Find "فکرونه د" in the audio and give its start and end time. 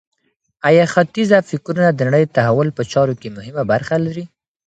1.49-1.99